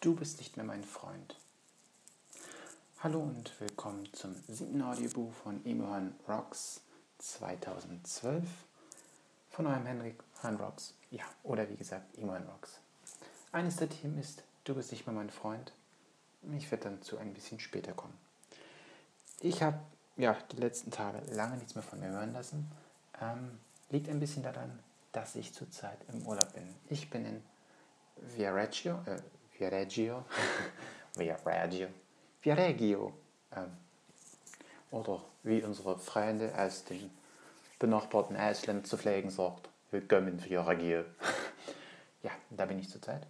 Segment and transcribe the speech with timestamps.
[0.00, 1.36] Du bist nicht mehr mein Freund.
[3.00, 6.80] Hallo und willkommen zum siebten Audiobuch von Emohan Rocks
[7.18, 8.42] 2012
[9.50, 10.94] von eurem Henrik Han Rocks.
[11.10, 12.78] Ja, oder wie gesagt, Emohan Rocks.
[13.52, 15.74] Eines der Themen ist Du bist nicht mehr mein Freund.
[16.56, 18.16] Ich werde dann zu ein bisschen später kommen.
[19.40, 19.80] Ich habe
[20.16, 22.72] ja die letzten Tage lange nichts mehr von mir hören lassen.
[23.20, 23.58] Ähm,
[23.90, 24.78] liegt ein bisschen daran,
[25.12, 26.74] dass ich zurzeit im Urlaub bin.
[26.88, 27.42] Ich bin in
[28.16, 29.20] Viareggio, äh,
[29.60, 30.24] Viareggio,
[31.16, 31.88] Viareggio,
[32.40, 33.12] Viareggio,
[33.54, 33.76] ähm,
[34.90, 37.10] oder wie unsere Freunde aus den
[37.78, 41.04] benachbarten Ausländern zu pflegen sagt, willkommen Viareggio.
[42.22, 43.26] ja, da bin ich zurzeit.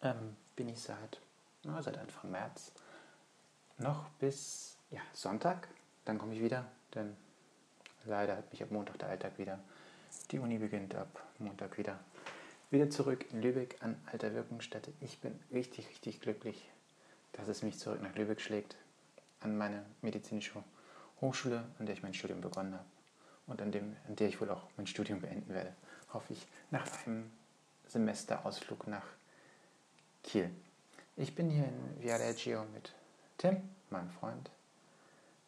[0.00, 1.20] Ähm, bin ich seit,
[1.64, 2.72] na, seit Anfang März
[3.76, 5.68] noch bis ja, Sonntag.
[6.06, 6.64] Dann komme ich wieder,
[6.94, 7.14] denn
[8.06, 9.58] leider hat mich ab Montag der Alltag wieder.
[10.30, 11.98] Die Uni beginnt ab Montag wieder
[12.70, 14.92] wieder zurück in Lübeck an alter Wirkungsstätte.
[15.00, 16.68] Ich bin richtig, richtig glücklich,
[17.32, 18.76] dass es mich zurück nach Lübeck schlägt,
[19.40, 20.62] an meine medizinische
[21.20, 22.84] Hochschule, an der ich mein Studium begonnen habe
[23.46, 25.74] und an, dem, an der ich wohl auch mein Studium beenden werde,
[26.12, 27.30] hoffe ich, nach einem
[27.88, 29.06] Semesterausflug nach
[30.22, 30.50] Kiel.
[31.16, 32.92] Ich bin hier in Viareggio mit
[33.38, 33.56] Tim,
[33.90, 34.50] meinem Freund.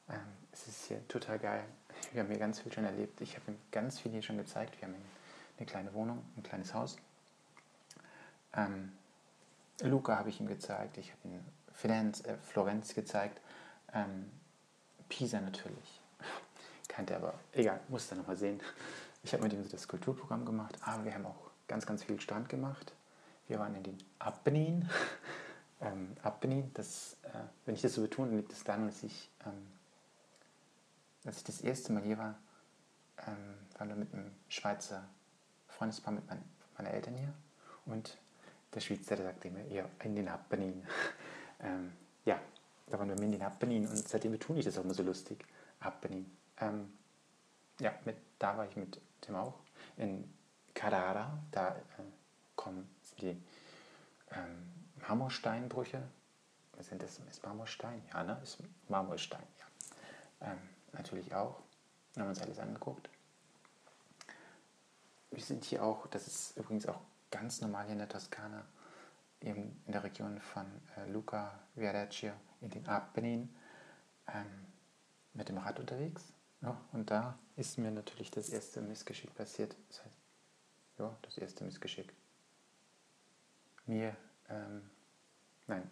[0.09, 0.21] Ähm,
[0.53, 1.65] es ist hier total geil.
[2.13, 3.21] Wir haben hier ganz viel schon erlebt.
[3.21, 4.81] Ich habe ihm ganz viel hier schon gezeigt.
[4.81, 4.95] Wir haben
[5.57, 6.97] eine kleine Wohnung, ein kleines Haus.
[8.55, 8.93] Ähm,
[9.83, 11.41] Luca habe ich ihm gezeigt, ich habe ihm
[11.73, 13.41] Florenz, äh, Florenz gezeigt,
[13.93, 14.31] ähm,
[15.09, 16.01] Pisa natürlich.
[16.89, 18.61] Kannte er aber, egal, musste er nochmal sehen.
[19.23, 22.49] Ich habe mit ihm das Kulturprogramm gemacht, aber wir haben auch ganz, ganz viel Strand
[22.49, 22.93] gemacht.
[23.49, 24.89] Wir waren in den Apennin.
[25.81, 29.67] ähm, Apennin, das, äh, wenn ich das so betone, liegt es daran, dass ich, ähm,
[31.25, 32.37] als ich das erste Mal hier war,
[33.27, 35.05] ähm, waren wir mit einem Schweizer
[35.77, 36.43] Freundespaar mit mein,
[36.77, 37.33] meinen Eltern hier
[37.87, 38.17] und
[38.75, 40.87] der Schweizer sagte immer, ja, in den Apennin.
[41.61, 41.93] ähm,
[42.25, 42.41] ja,
[42.87, 45.45] da waren wir in den Apennin und seitdem betone ich das auch immer so lustig.
[45.81, 46.31] Apennin.
[46.61, 46.93] Ähm,
[47.81, 49.55] ja, mit, da war ich mit dem auch.
[49.97, 50.31] In
[50.75, 51.81] Carrara, da äh,
[52.55, 52.89] kommen
[53.21, 53.31] die
[54.33, 54.73] ähm,
[55.07, 56.03] Marmorsteinbrüche.
[56.77, 57.19] Was sind das?
[57.31, 58.03] Ist Marmorstein?
[58.13, 58.39] Ja, ne?
[58.43, 60.49] Ist Marmorstein, ja.
[60.49, 60.59] Ähm,
[60.93, 61.63] natürlich auch.
[62.15, 63.09] Wir haben uns alles angeguckt.
[65.37, 66.99] Wir sind hier auch, das ist übrigens auch
[67.31, 68.65] ganz normal hier in der Toskana,
[69.43, 70.65] eben in der Region von
[70.97, 72.33] äh, Luca Viareggio
[72.63, 73.55] in den Apennin,
[74.29, 74.47] ähm,
[75.35, 76.33] mit dem Rad unterwegs.
[76.63, 79.77] Ja, und da ist mir natürlich das erste Missgeschick passiert.
[79.91, 80.17] Das heißt,
[81.01, 82.15] ja, das erste Missgeschick.
[83.85, 84.17] Mir,
[84.49, 84.89] ähm,
[85.67, 85.91] nein,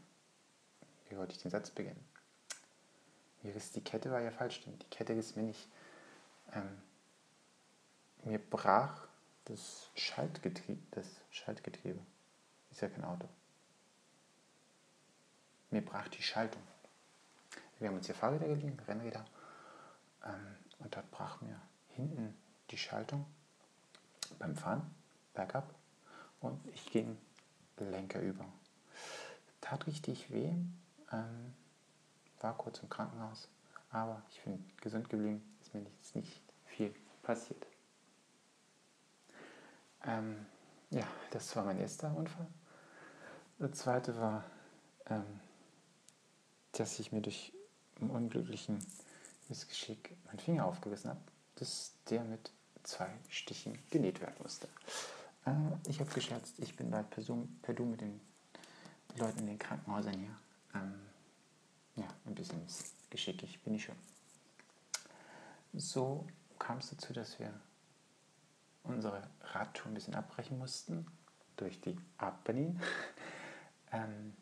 [1.10, 2.02] wie wollte ich den Satz beginnen?
[3.42, 5.68] Mir ist die Kette war ja falsch, die Kette ist mir nicht.
[6.54, 6.80] Ähm,
[8.24, 9.06] mir brach
[9.46, 12.00] das Schaltgetriebe, das Schaltgetriebe
[12.70, 13.28] ist ja kein Auto.
[15.70, 16.62] Mir brach die Schaltung.
[17.78, 19.24] Wir haben uns hier Fahrräder geliehen, Rennräder,
[20.24, 22.36] ähm, und dort brach mir hinten
[22.70, 23.26] die Schaltung
[24.38, 24.94] beim Fahren
[25.34, 25.74] bergab
[26.40, 27.18] und ich ging
[27.76, 28.44] Lenker über.
[29.60, 30.52] Tat richtig weh,
[31.12, 31.54] ähm,
[32.40, 33.48] war kurz im Krankenhaus,
[33.90, 37.66] aber ich bin gesund geblieben, ist mir nichts nicht viel passiert.
[40.06, 40.46] Ähm,
[40.90, 42.46] ja, das war mein erster Unfall.
[43.58, 44.44] Der zweite war,
[45.06, 45.40] ähm,
[46.72, 47.52] dass ich mir durch
[48.00, 48.84] einen unglücklichen
[49.48, 51.20] Missgeschick meinen Finger aufgerissen habe,
[51.56, 52.50] dass der mit
[52.82, 54.68] zwei Stichen genäht werden musste.
[55.46, 55.52] Äh,
[55.88, 58.20] ich habe gescherzt, ich bin bald per, Zoom, per Du mit den
[59.16, 60.36] Leuten in den Krankenhäusern hier.
[60.74, 60.94] Ähm,
[61.96, 62.60] ja, ein bisschen
[63.10, 63.96] geschickig bin ich schon.
[65.72, 66.26] So
[66.58, 67.52] kam es dazu, dass wir
[68.84, 69.22] unsere
[69.52, 71.06] Radtour ein bisschen abbrechen mussten
[71.56, 72.80] durch die Apennin
[73.92, 74.34] ähm,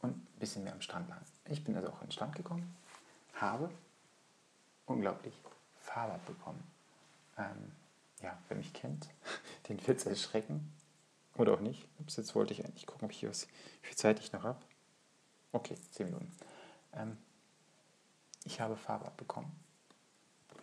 [0.00, 1.20] und ein bisschen mehr am Strand lang.
[1.46, 2.74] Ich bin also auch an den Strand gekommen,
[3.34, 3.70] habe
[4.86, 5.34] unglaublich
[5.80, 6.62] Farbe bekommen.
[7.38, 7.72] Ähm,
[8.22, 9.08] ja, wer mich kennt,
[9.68, 10.72] den wird es erschrecken.
[11.36, 11.88] Oder auch nicht.
[11.98, 13.48] Ups, jetzt wollte ich eigentlich gucken, ob ich was,
[13.80, 14.60] wie viel Zeit ich noch habe.
[15.52, 16.30] Okay, 10 Minuten.
[16.92, 17.16] Ähm,
[18.44, 19.50] ich habe Farbe abbekommen.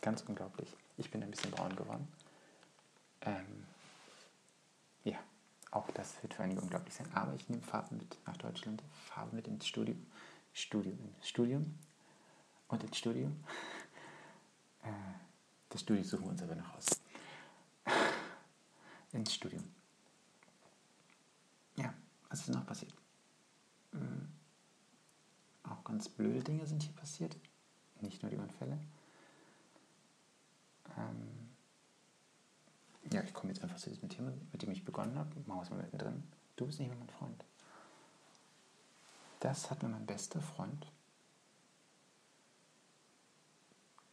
[0.01, 0.75] Ganz unglaublich.
[0.97, 2.07] Ich bin ein bisschen braun geworden.
[3.21, 3.65] Ähm,
[5.03, 5.17] ja,
[5.71, 7.07] auch das wird für einige unglaublich sein.
[7.13, 10.05] Aber ich nehme Farbe mit nach Deutschland, Farbe mit ins Studium.
[10.53, 11.77] Studium, Studium
[12.67, 13.43] und ins Studium.
[14.81, 14.93] Äh,
[15.67, 16.87] das Studium suchen wir uns aber noch aus.
[19.11, 19.69] ins Studium.
[21.75, 21.93] Ja,
[22.29, 22.93] was ist noch passiert?
[23.93, 24.29] Ähm,
[25.63, 27.35] auch ganz blöde Dinge sind hier passiert.
[27.99, 28.79] Nicht nur die Unfälle.
[30.99, 31.49] Ähm,
[33.11, 35.29] ja, ich komme jetzt einfach zu diesem Thema, mit dem ich begonnen habe.
[35.45, 36.23] Machen wir es mal mittendrin.
[36.55, 37.43] Du bist nicht mehr mein Freund.
[39.39, 40.85] Das hat mir mein bester Freund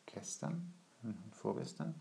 [0.06, 0.72] gestern,
[1.02, 1.94] hm, vorgestern,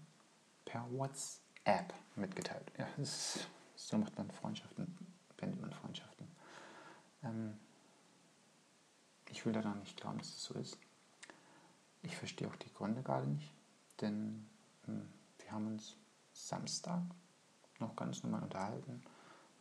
[0.63, 2.71] per WhatsApp mitgeteilt.
[2.77, 4.95] Ja, ist, so macht man Freundschaften,
[5.35, 6.27] beendet man Freundschaften.
[7.23, 7.57] Ähm,
[9.29, 10.77] ich will daran nicht glauben, dass es das so ist.
[12.03, 13.51] Ich verstehe auch die Gründe gerade nicht,
[13.99, 14.47] denn
[14.87, 15.95] wir haben uns
[16.33, 17.01] Samstag
[17.79, 19.03] noch ganz normal unterhalten,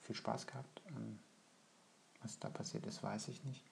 [0.00, 0.82] viel Spaß gehabt.
[0.88, 1.18] Ähm,
[2.20, 3.64] was da passiert ist, weiß ich nicht.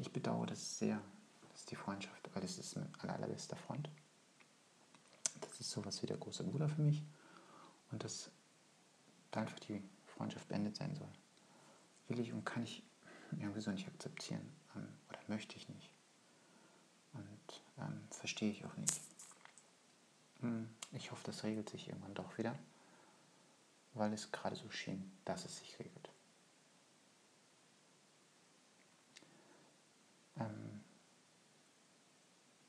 [0.00, 1.00] Ich bedauere das sehr,
[1.52, 3.88] dass die Freundschaft, weil das ist mein allerbester Freund.
[5.40, 7.02] Das ist sowas wie der große Bruder für mich.
[7.90, 8.30] Und dass
[9.30, 11.12] da einfach die Freundschaft beendet sein soll.
[12.08, 12.82] Will ich und kann ich
[13.32, 14.48] irgendwie so nicht akzeptieren.
[14.76, 15.92] Ähm, oder möchte ich nicht.
[17.12, 19.00] Und ähm, verstehe ich auch nicht.
[20.44, 22.54] Hm, ich hoffe, das regelt sich irgendwann doch wieder,
[23.94, 26.10] weil es gerade so schien, dass es sich regelt.
[30.38, 30.84] Ähm,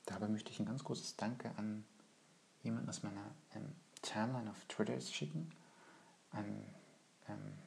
[0.06, 1.84] dabei möchte ich ein ganz großes Danke an
[2.64, 5.52] jemanden aus meiner ähm, Timeline auf Twitter schicken,
[6.32, 6.66] an
[7.28, 7.58] ähm,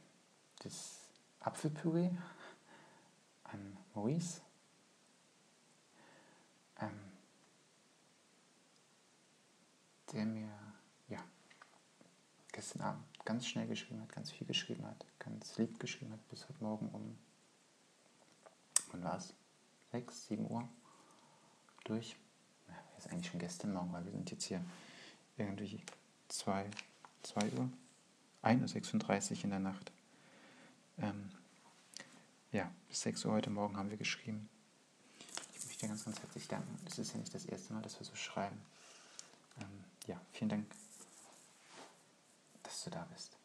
[0.61, 1.00] das
[1.40, 2.08] Apfelpüree,
[3.44, 4.40] an Maurice,
[6.81, 7.07] ähm,
[10.12, 10.50] der mir
[11.08, 11.22] ja,
[12.52, 16.49] gestern Abend ganz schnell geschrieben hat, ganz viel geschrieben hat, ganz lieb geschrieben hat, bis
[16.49, 17.19] heute Morgen um,
[18.93, 19.34] wann war es?
[19.93, 20.69] 6, 7 Uhr
[21.84, 22.16] durch.
[22.69, 24.64] Ja, ist eigentlich schon gestern Morgen, weil wir sind jetzt hier
[25.37, 25.81] irgendwie
[26.28, 26.70] 2,
[27.22, 27.70] 2 Uhr,
[28.43, 29.93] 1.36 Uhr in der Nacht.
[30.99, 31.31] Ähm,
[32.52, 34.49] ja, bis 6 Uhr heute Morgen haben wir geschrieben.
[35.54, 36.78] Ich möchte ganz, ganz herzlich danken.
[36.87, 38.58] Es ist ja nicht das erste Mal, dass wir so schreiben.
[39.61, 40.66] Ähm, ja, vielen Dank,
[42.62, 43.37] dass du da bist.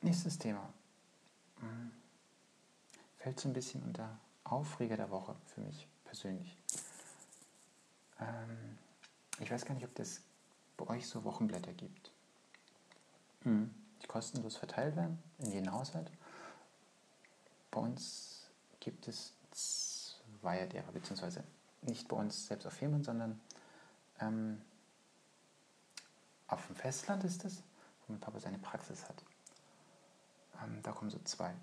[0.00, 0.72] Nächstes Thema.
[1.60, 1.90] Hm.
[3.18, 6.56] Fällt so ein bisschen unter Aufreger der Woche für mich persönlich.
[8.20, 8.78] Ähm,
[9.40, 10.20] ich weiß gar nicht, ob das
[10.76, 12.12] bei euch so Wochenblätter gibt,
[13.42, 13.74] hm.
[14.00, 16.10] die kostenlos verteilt werden in jeden Haushalt.
[17.72, 18.48] Bei uns
[18.78, 21.42] gibt es zwei derer, beziehungsweise
[21.82, 23.40] nicht bei uns selbst auf Firmen, sondern
[24.20, 24.60] ähm,
[26.48, 27.62] auf dem Festland ist es,
[28.06, 29.24] wo mein Papa seine Praxis hat.
[30.62, 31.54] Ähm, da kommen so zwei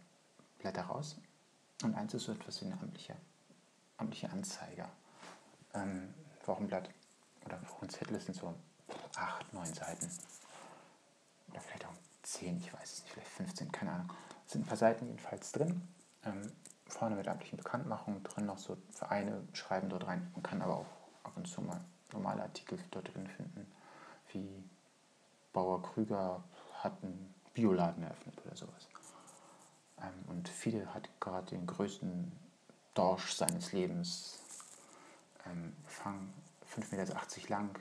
[0.59, 1.17] Blätter raus
[1.83, 3.15] und eins ist so etwas wie eine amtliche,
[3.97, 4.89] amtliche Anzeiger.
[5.73, 6.13] Ähm,
[6.45, 6.89] Wochenblatt
[7.45, 8.53] oder Wochenzettel sind so
[9.15, 10.09] acht, neun Seiten.
[11.49, 14.13] Oder vielleicht auch zehn, ich weiß es nicht, vielleicht 15, keine Ahnung.
[14.45, 15.87] Es sind ein paar Seiten jedenfalls drin.
[16.25, 16.51] Ähm,
[16.93, 20.29] vorne mit amtlichen Bekanntmachungen drin, noch so Vereine schreiben dort rein.
[20.33, 20.85] Man kann aber auch
[21.23, 21.81] ab und zu mal
[22.11, 23.71] normale Artikel dort drin finden,
[24.31, 24.63] wie
[25.51, 26.43] Bauer Krüger
[26.81, 28.87] hat einen Bioladen eröffnet oder sowas.
[30.01, 32.31] Ähm, und Fidel hat gerade den größten
[32.93, 34.39] Dorsch seines Lebens
[35.45, 36.33] ähm, gefangen,
[36.75, 37.79] 5,80 Meter lang,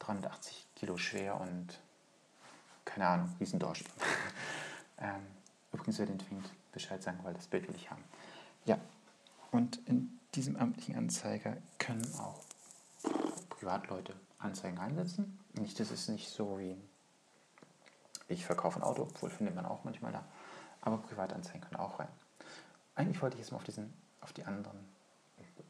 [0.00, 1.80] 380 Kilo schwer und
[2.84, 3.84] keine Ahnung, Riesendorsch.
[4.98, 5.26] ähm,
[5.72, 8.02] übrigens, wer den twingt, Bescheid sagen, weil das Bild will ich haben.
[8.64, 8.78] Ja,
[9.50, 12.40] und in diesem amtlichen Anzeiger können auch
[13.50, 15.38] Privatleute Anzeigen einsetzen.
[15.54, 16.76] Nicht, das ist nicht so wie
[18.28, 20.24] ich verkaufe ein Auto, obwohl findet man auch manchmal da.
[20.80, 22.08] Aber Privatanzeigen können auch rein.
[22.94, 24.78] Eigentlich wollte ich jetzt mal auf, diesen, auf die anderen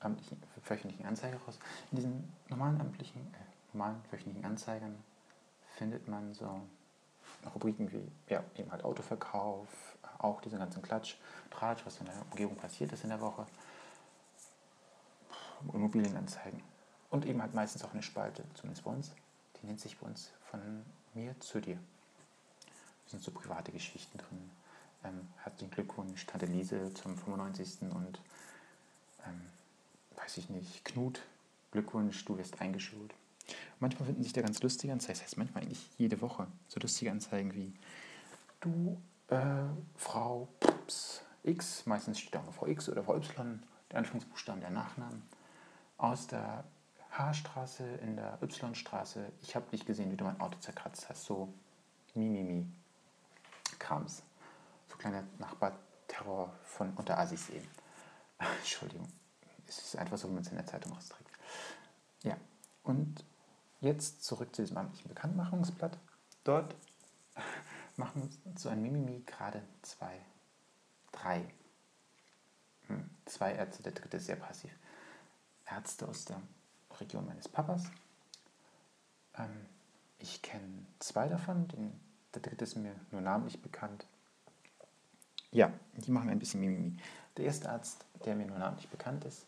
[0.00, 1.58] amtlichen, wöchentlichen Anzeiger raus.
[1.90, 4.96] In diesen normalen amtlichen, äh, normalen wöchentlichen Anzeigern
[5.76, 6.62] findet man so
[7.54, 9.68] Rubriken wie ja, eben halt Autoverkauf,
[10.18, 11.16] auch diesen ganzen Klatsch,
[11.50, 13.46] Tratsch, was in der Umgebung passiert ist in der Woche,
[15.72, 16.62] Immobilienanzeigen.
[17.10, 19.12] Und eben halt meistens auch eine Spalte, zumindest bei uns,
[19.60, 20.60] die nennt sich bei uns von
[21.14, 21.76] mir zu dir.
[21.76, 24.50] Da sind so private Geschichten drin.
[25.04, 27.82] Ähm, herzlichen Glückwunsch, Tante Liese zum 95.
[27.82, 28.20] und
[29.26, 29.42] ähm,
[30.16, 31.20] weiß ich nicht, Knut,
[31.72, 33.14] Glückwunsch, du wirst eingeschult.
[33.80, 37.10] Manchmal finden sich da ganz lustige Anzeigen, das heißt manchmal eigentlich jede Woche, so lustige
[37.10, 37.74] Anzeigen wie
[38.60, 39.64] du, äh,
[39.96, 40.48] Frau
[41.42, 45.22] X, meistens steht da auch Frau X oder Frau Y, der Anfangsbuchstaben der Nachnamen,
[45.98, 46.64] aus der
[47.10, 51.52] H-Straße in der Y-Straße, ich habe dich gesehen, wie du mein Auto zerkratzt hast, so
[52.14, 52.66] Mimimi,
[53.78, 54.22] Krams,
[54.88, 57.68] so kleiner Nachbarterror von unter Assis eben.
[58.58, 59.08] Entschuldigung,
[59.66, 61.30] es ist einfach so, wie man es in der Zeitung austrägt.
[62.22, 62.36] Ja,
[62.82, 63.24] und
[63.82, 65.98] jetzt zurück zu diesem amtlichen Bekanntmachungsblatt.
[66.44, 66.74] Dort
[67.96, 70.18] machen so ein Mimimi gerade zwei,
[71.10, 71.44] drei,
[72.86, 74.70] hm, zwei Ärzte, der dritte ist sehr passiv.
[75.66, 76.40] Ärzte aus der
[77.00, 77.84] Region meines Papas,
[79.34, 79.66] Ähm,
[80.18, 81.98] ich kenne zwei davon, den,
[82.34, 84.06] der dritte ist mir nur namentlich bekannt.
[85.50, 86.96] Ja, die machen ein bisschen Mimimi.
[87.36, 89.46] Der erste Arzt, der mir nur namentlich bekannt ist,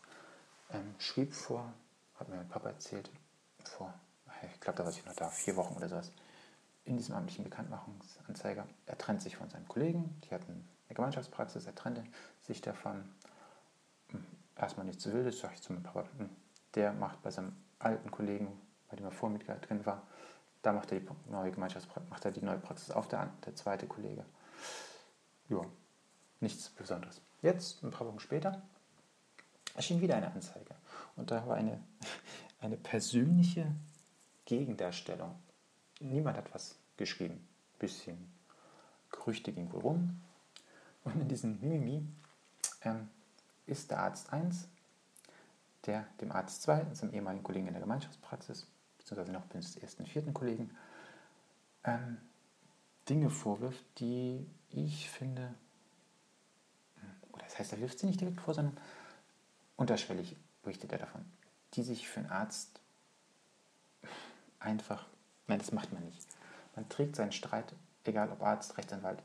[0.71, 1.71] ähm, schrieb vor,
[2.15, 3.09] hat mir mein Papa erzählt,
[3.63, 3.93] vor,
[4.53, 6.11] ich glaube, da war ich noch da, vier Wochen oder sowas,
[6.85, 8.67] in diesem amtlichen Bekanntmachungsanzeiger.
[8.85, 12.03] Er trennt sich von seinem Kollegen, die hatten eine Gemeinschaftspraxis, er trennte
[12.41, 13.03] sich davon.
[14.09, 14.23] Hm,
[14.55, 16.05] erstmal nichts zu wildes, sage ich zu meinem Papa.
[16.17, 16.29] Hm,
[16.75, 18.47] der macht bei seinem alten Kollegen,
[18.89, 20.03] bei dem er Vormitglied drin war,
[20.61, 23.85] da macht er die neue Gemeinschaftspraxis, macht er die neue Praxis auf, der, der zweite
[23.85, 24.25] Kollege.
[25.47, 25.61] Ja,
[26.39, 27.21] nichts Besonderes.
[27.41, 28.63] Jetzt, ein paar Wochen später,
[29.75, 30.73] erschien wieder eine Anzeige.
[31.15, 31.83] Und da war eine,
[32.61, 33.71] eine persönliche
[34.45, 35.35] Gegendarstellung.
[35.99, 37.47] Niemand hat was geschrieben.
[37.79, 38.17] Bisschen
[39.09, 40.21] Gerüchte ging wohl rum.
[41.03, 42.05] Und in diesem Mimimi
[42.81, 43.09] ähm,
[43.65, 44.67] ist der Arzt 1,
[45.85, 50.05] der dem Arzt 2, seinem ehemaligen Kollegen in der Gemeinschaftspraxis, beziehungsweise noch bis zum ersten,
[50.05, 50.75] vierten Kollegen,
[51.83, 52.17] ähm,
[53.07, 55.53] Dinge vorwirft, die ich finde,
[57.31, 58.77] oder das heißt, er wirft sie nicht direkt vor, sondern
[59.75, 61.23] unterschwellig berichtet er davon,
[61.73, 62.79] die sich für einen Arzt
[64.65, 65.05] einfach,
[65.47, 66.21] nein, das macht man nicht.
[66.75, 69.21] Man trägt seinen Streit, egal ob Arzt, Rechtsanwalt,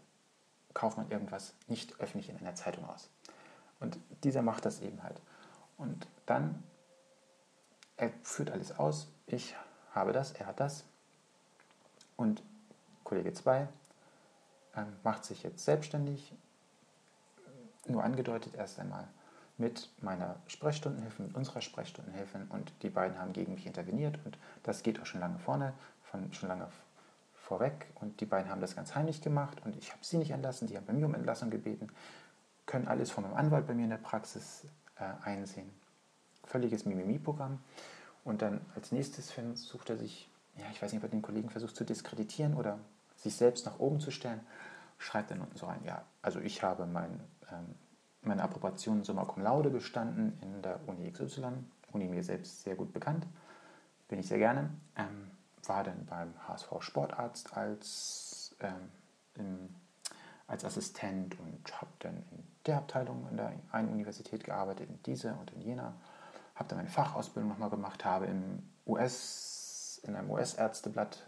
[0.75, 3.09] Kaufmann, irgendwas, nicht öffentlich in einer Zeitung aus.
[3.80, 5.20] Und dieser macht das eben halt.
[5.76, 6.62] Und dann,
[7.97, 9.56] er führt alles aus, ich
[9.92, 10.85] habe das, er hat das.
[12.16, 12.42] Und
[13.02, 13.66] Kollege 2 äh,
[15.02, 16.32] macht sich jetzt selbstständig,
[17.87, 19.09] nur angedeutet erst einmal
[19.61, 24.83] mit meiner Sprechstundenhilfe, mit unserer Sprechstundenhilfe und die beiden haben gegen mich interveniert und das
[24.83, 26.67] geht auch schon lange vorne, von, schon lange
[27.35, 30.67] vorweg und die beiden haben das ganz heimlich gemacht und ich habe sie nicht entlassen,
[30.67, 31.88] die haben bei mir um Entlassung gebeten,
[32.67, 34.64] können alles von meinem Anwalt bei mir in der Praxis
[34.97, 35.71] äh, einsehen.
[36.45, 37.59] Völliges Mimimi-Programm
[38.25, 41.50] und dann als nächstes versucht er sich, ja, ich weiß nicht, ob er den Kollegen
[41.50, 42.79] versucht zu diskreditieren oder
[43.17, 44.40] sich selbst nach oben zu stellen,
[44.99, 47.75] schreibt dann unten so rein, ja, also ich habe mein ähm,
[48.23, 51.53] meine Approbation Summa Cum Laude bestanden in der Uni XY,
[51.93, 53.27] Uni mir selbst sehr gut bekannt,
[54.09, 54.71] bin ich sehr gerne.
[54.97, 55.31] Ähm,
[55.67, 58.91] war dann beim HSV Sportarzt als, ähm,
[59.35, 59.75] im,
[60.47, 65.39] als Assistent und habe dann in der Abteilung in der einen Universität gearbeitet, in dieser
[65.39, 65.95] und in jener.
[66.55, 71.27] Habe dann meine Fachausbildung nochmal gemacht, habe im US, in einem US-Ärzteblatt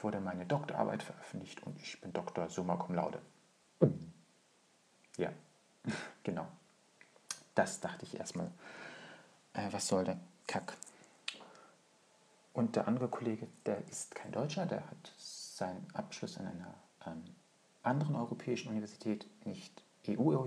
[0.00, 3.20] wurde meine Doktorarbeit veröffentlicht und ich bin Doktor Summa Cum Laude.
[5.16, 5.30] Ja,
[6.22, 6.46] genau.
[7.54, 8.50] Das dachte ich erstmal.
[9.54, 10.76] Äh, was soll der Kack?
[12.52, 16.74] Und der andere Kollege, der ist kein Deutscher, der hat seinen Abschluss an einer
[17.06, 17.22] ähm,
[17.82, 20.46] anderen europäischen Universität, nicht EU,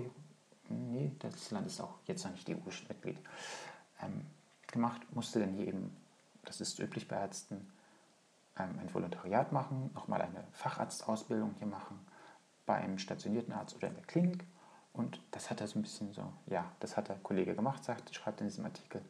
[0.68, 3.18] nee, das Land ist auch jetzt noch nicht EU-Mitglied,
[4.02, 4.26] ähm,
[4.68, 5.96] gemacht, musste dann hier eben,
[6.44, 7.72] das ist üblich bei Ärzten,
[8.58, 11.98] ähm, ein Volontariat machen, nochmal eine Facharztausbildung hier machen,
[12.66, 14.44] bei einem stationierten Arzt oder in der Klinik
[14.96, 18.14] und das hat er so ein bisschen so, ja, das hat der Kollege gemacht, sagt,
[18.14, 19.02] schreibt in diesem Artikel,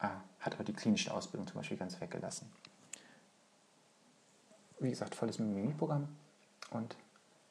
[0.00, 0.08] äh,
[0.40, 2.52] hat aber die klinische Ausbildung zum Beispiel ganz weggelassen.
[4.78, 6.08] Wie gesagt, volles Mimimi-Programm.
[6.70, 6.96] Und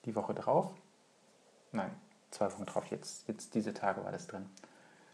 [0.05, 0.71] die Woche drauf,
[1.71, 1.89] nein,
[2.29, 4.47] zwei Wochen drauf, jetzt, jetzt diese Tage war das drin,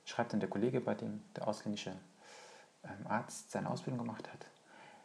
[0.06, 1.98] schreibt dann der Kollege, bei dem der ausländische
[2.84, 4.46] ähm, Arzt seine Ausbildung gemacht hat.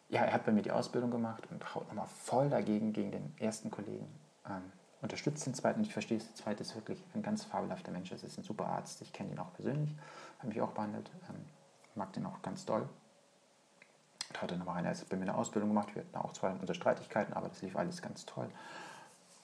[0.08, 3.34] Ja, er hat bei mir die Ausbildung gemacht und haut nochmal voll dagegen gegen den
[3.38, 4.08] ersten Kollegen.
[4.46, 4.72] Ähm,
[5.08, 5.82] unterstützt den zweiten.
[5.82, 8.12] Ich verstehe es, der zweite ist wirklich ein ganz fabelhafter Mensch.
[8.12, 9.00] Es ist ein super Arzt.
[9.00, 9.94] Ich kenne ihn auch persönlich,
[10.38, 11.46] habe mich auch behandelt, ähm,
[11.94, 12.86] mag den auch ganz doll.
[14.28, 15.94] Und hatte nochmal eine, also bei mir eine Ausbildung gemacht.
[15.94, 18.50] Wir hatten auch zwei unsere Streitigkeiten, aber das lief alles ganz toll.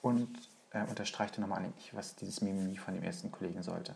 [0.03, 0.29] Und
[0.69, 3.95] äh, unterstreichte nochmal eigentlich, was dieses Mimimi von dem ersten Kollegen sollte.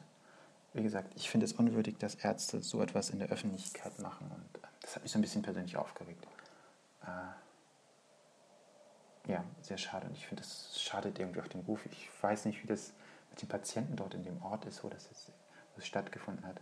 [0.73, 4.31] Wie gesagt, ich finde es unwürdig, dass Ärzte so etwas in der Öffentlichkeit machen.
[4.31, 6.25] Und äh, das hat mich so ein bisschen persönlich aufgeregt.
[7.03, 7.07] Äh,
[9.29, 10.07] ja, sehr schade.
[10.07, 11.85] Und ich finde, das schadet irgendwie auf dem Ruf.
[11.85, 12.93] Ich weiß nicht, wie das
[13.29, 15.31] mit den Patienten dort in dem Ort ist, wo das jetzt
[15.75, 16.59] wo es stattgefunden hat.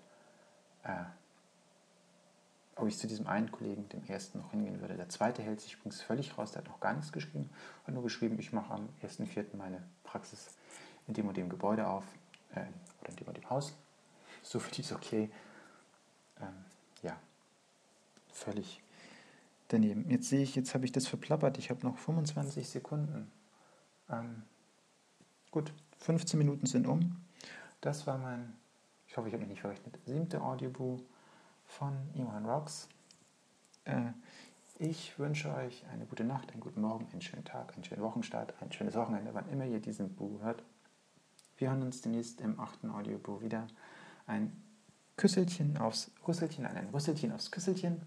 [0.83, 1.05] Äh,
[2.75, 4.95] ob ich zu diesem einen Kollegen, dem ersten, noch hingehen würde.
[4.95, 7.49] Der zweite hält sich übrigens völlig raus, der hat noch gar nichts geschrieben,
[7.85, 9.55] hat nur geschrieben, ich mache am 1.4.
[9.55, 10.49] meine Praxis
[11.07, 12.03] in dem und dem Gebäude auf,
[12.53, 12.65] äh,
[12.99, 13.73] oder in dem und dem Haus.
[14.43, 15.31] So für die ist okay.
[16.41, 16.65] Ähm,
[17.01, 17.17] ja,
[18.31, 18.81] völlig
[19.67, 20.09] daneben.
[20.09, 21.57] Jetzt sehe ich, jetzt habe ich das verplappert.
[21.57, 23.31] Ich habe noch 25 Sekunden.
[24.09, 24.43] Ähm,
[25.51, 27.17] gut, 15 Minuten sind um.
[27.81, 28.53] Das war mein,
[29.07, 31.01] ich hoffe, ich habe mich nicht verrechnet, siebte Audiobuch
[31.65, 32.87] von Iman Rocks.
[33.85, 34.11] Äh,
[34.79, 38.53] ich wünsche euch eine gute Nacht, einen guten Morgen, einen schönen Tag, einen schönen Wochenstart,
[38.61, 40.63] ein schönes Wochenende, wann immer ihr diesen Buch hört.
[41.57, 43.67] Wir hören uns demnächst im achten Audiobuch wieder.
[44.27, 44.51] Ein
[45.15, 48.01] Küsselchen aufs Rüsselchen, ein Rüsselchen aufs Küsselchen